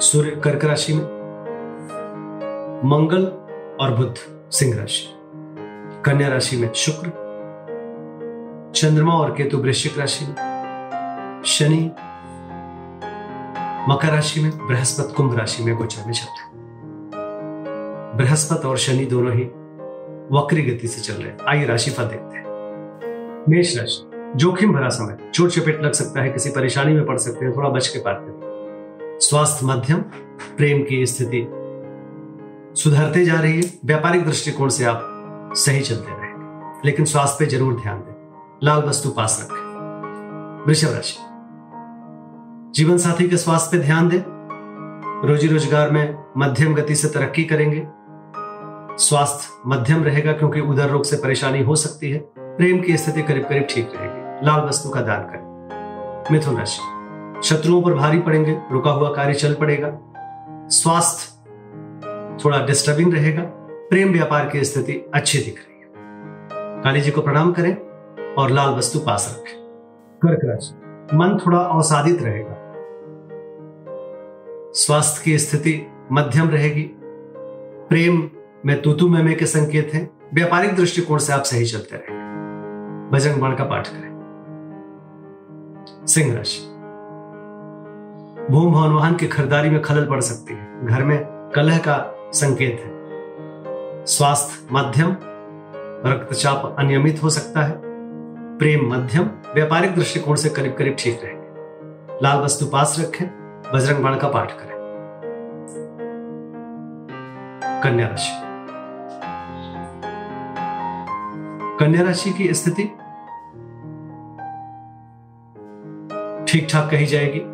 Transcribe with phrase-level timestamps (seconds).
[0.00, 1.04] सूर्य कर्क राशि में,
[2.84, 3.24] मंगल
[3.80, 4.14] और बुद्ध
[4.50, 5.06] सिंह राशि,
[6.04, 7.08] कन्या राशि में शुक्र,
[8.76, 10.34] चंद्रमा और केतु वृश्चिक राशि में,
[11.46, 11.92] शनि,
[13.92, 16.50] मकर राशि में, बृहस्पति कुंभ राशि में गोचर में चलते
[18.16, 19.44] बृहस्पति और शनि दोनों ही
[20.32, 22.44] वक्री गति से चल रहे हैं। आइए राशिफल देखते हैं।
[23.48, 27.44] मेष राशि, जोखिम भरा समय, चोट चपेट लग सकता है, किसी परेशानी में पड़ सकते
[27.44, 28.49] हैं, थोड़ा बच के पार करें
[29.20, 29.98] स्वास्थ्य मध्यम,
[30.56, 31.46] प्रेम की स्थिति।
[32.74, 37.74] सुधरते जा रही है, व्यापारिक दृष्टिकोण से आप सही चलते रहेंगे लेकिन स्वास्थ्य पे ज़रूर
[37.80, 38.14] ध्यान दें।
[38.64, 41.16] लाल वस्तु पास रखें। वृषभ राशि।
[42.74, 44.22] जीवन साथी के स्वास्थ्य पे ध्यान दें।
[45.28, 47.86] रोजी रोज़गार में मध्यम गति से तरक्की करेंगे।
[49.04, 53.44] स्वास्थ्य मध्यम रहेगा क्योंकि उदर रोग से परेशानी हो सकती है। प्रेम की स्थिति करीब
[53.44, 56.99] करीब ठीक रहेगी। लाल वस्तु का दान करें। मिथुन राशि।
[57.42, 59.98] शत्रुओं पर भारी पड़ेंगे, रुका हुआ कार्य चल पड़ेगा।
[60.68, 61.40] स्वास्थ्य
[62.44, 63.42] थोड़ा डिस्टर्बिंग रहेगा,
[63.90, 65.88] प्रेम व्यापार की स्थिति अच्छी दिख रही है।
[66.82, 67.76] काली जी को प्रणाम करें
[68.34, 69.60] और लाल वस्तु पास रखें।
[70.22, 70.74] कर्क राशि
[71.16, 72.56] मन थोड़ा अवसादित रहेगा।
[74.72, 76.90] स्वास्थ्य की स्थिति मध्यम रहेगी।
[77.88, 78.30] प्रेम
[78.66, 82.20] में तूतु मेमे के संकेत हैं। व्यापारिक दृष्टिकोण से आप सही चलते रहेंगे
[83.16, 84.10] बजरंग बाण का पाठ करें।
[86.06, 86.79] सिंह राशि।
[88.50, 92.82] भूम भवन वाहन की खरीदारी में खलल पड़ सकती है। घर में कलह का संकेत
[92.84, 93.00] है।
[94.06, 95.16] स्वास्थ्य मध्यम,
[96.10, 97.80] रक्तचाप अनियमित हो सकता है।
[98.58, 99.24] प्रेम मध्यम,
[99.54, 101.46] व्यापारिक दृष्टिकोण से करीब करीब ठीक रहेंगे।
[102.22, 103.28] लाल वस्तु पास रखें,
[103.74, 104.70] बजरंग बाण का पाठ करें।
[107.82, 108.32] कन्या राशि।
[111.80, 112.82] कन्या राशि की स्थिति
[116.52, 117.49] ठीक ठाक कही जाएगी।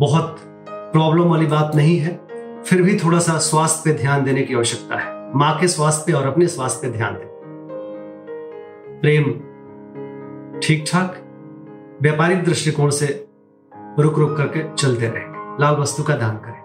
[0.00, 0.36] बहुत
[0.92, 2.10] प्रॉब्लम वाली बात नहीं है,
[2.62, 6.12] फिर भी थोड़ा सा स्वास्थ्य पे ध्यान देने की आवश्यकता है। माँ के स्वास्थ्य पे
[6.12, 7.26] और अपने स्वास्थ्य पे ध्यान दें।
[9.00, 9.24] प्रेम
[10.60, 11.16] ठीक ठाक
[12.02, 13.28] व्यापारिक दृष्टिकोण से
[13.98, 16.58] रुक रुक करके चलते रहेंगे लाल वस्तु का दान करें।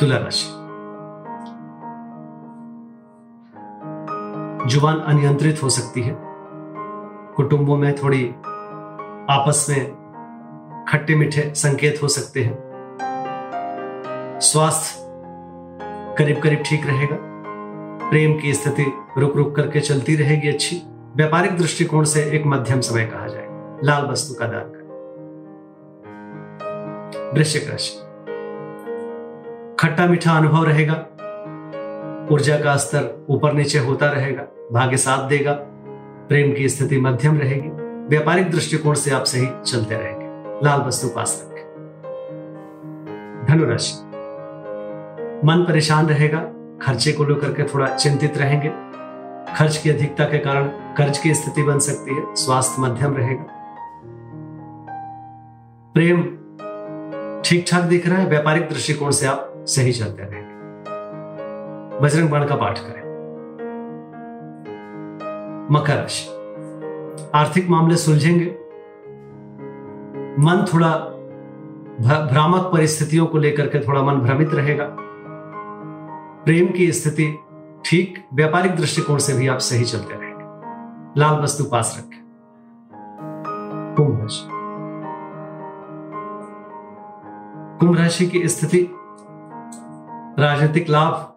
[0.00, 0.48] तुला राशि।
[4.70, 6.16] ज़ुबान अनियंत्रित हो सकती है।
[7.36, 8.28] कुटुंबों में थोड़ी
[9.30, 10.01] आपस में
[10.88, 12.58] खट्टे मीठे संकेत हो सकते हैं।
[14.40, 14.94] स्वास्थ्य
[16.18, 17.18] करीब करीब ठीक रहेगा।
[18.10, 20.82] प्रेम की स्थिति रुक रुक करके चलती रहेगी अच्छी।
[21.16, 23.46] व्यापारिक दृष्टिकोण से एक मध्यम समय कहा जाए।
[23.84, 24.82] लाल वस्तु का दान करें।
[27.34, 27.96] वृश्चिक राशि।
[29.80, 30.94] खट्टा मीठा अनुभव रहेगा।
[32.32, 34.42] ऊर्जा का स्तर ऊपर नीचे होता रहेगा।
[34.72, 35.52] भाग्य साथ देगा।
[36.28, 37.68] प्रेम की स्थिति मध्यम रहेगी।
[38.08, 40.21] व्यापारिक दृष्टिकोण से आप सही चलते रहेंगे।
[40.64, 41.64] लाल वस्तु पास रखें।
[43.48, 43.94] धनुराशि,
[45.46, 46.38] मन परेशान रहेगा,
[46.82, 48.68] खर्चे को लेकर के थोड़ा चिंतित रहेंगे।
[49.54, 53.46] खर्च की अधिकता के कारण कर्ज की स्थिति बन सकती है, स्वास्थ्य मध्यम रहेगा।
[55.94, 56.22] प्रेम
[57.44, 60.52] ठीक ठाक दिख रहा है, व्यापारिक दृष्टिकोण से आप सही चलते रहेंगे।
[62.00, 63.02] बजरंग बाण का पाठ करें।
[65.70, 66.28] मकर राशि,
[67.34, 68.61] आर्थिक मामले सुलझेंगे
[70.42, 70.88] मन थोड़ा
[72.26, 74.86] भ्रामक परिस्थितियों को लेकर के थोड़ा मन भ्रमित रहेगा।
[76.44, 77.38] प्रेम की स्थिति
[77.84, 82.20] ठीक व्यापारिक दृष्टिकोण से भी आप सही चलते रहेंगे। लाल वस्तु पास रखें।
[83.96, 84.48] कुंभ राशि
[87.78, 88.88] कुंभ राशि की स्थिति,
[90.38, 91.32] राजनीतिक लाभ।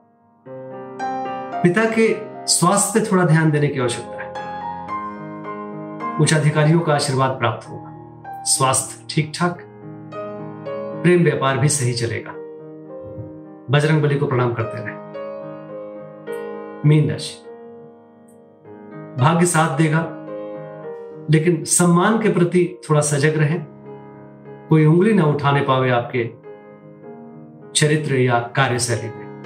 [1.63, 2.07] पिता के
[2.48, 4.30] स्वास्थ्य पे थोड़ा ध्यान देने की आवश्यकता है।
[6.18, 7.85] उच्च अधिकारियों का आशीर्वाद प्राप्त होगा।
[8.45, 9.57] स्वास्थ्य ठीक ठाक
[11.03, 12.31] प्रेम व्यापार भी सही चलेगा।
[13.69, 14.95] बजरंग बली को प्रणाम करते रहे।
[16.89, 17.50] मीन राशि।
[19.24, 20.00] भाग्य साथ देगा,
[21.31, 23.59] लेकिन सम्मान के प्रति थोड़ा सजग रहे।
[24.69, 26.24] कोई उंगली ना उठाने पावे आपके
[27.75, 29.42] चरित्र या कार्यशैली में।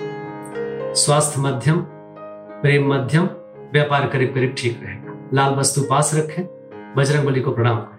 [0.94, 1.78] स्वास्थ्य मध्यम,
[2.62, 3.26] प्रेम मध्यम,
[3.74, 6.60] व्यापार करीब करीब ठीक रहेगा। लाल वस्तु पास रखें।
[6.98, 7.99] बजरंग बली को प्रणाम करें।